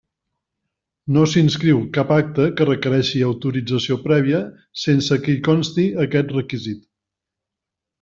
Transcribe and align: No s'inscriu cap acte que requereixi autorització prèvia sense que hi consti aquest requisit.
No 1.17 1.25
s'inscriu 1.33 1.83
cap 1.97 2.15
acte 2.15 2.47
que 2.57 2.67
requereixi 2.71 3.23
autorització 3.29 4.01
prèvia 4.09 4.43
sense 4.87 5.23
que 5.29 5.37
hi 5.37 5.41
consti 5.53 5.91
aquest 6.09 6.39
requisit. 6.41 6.87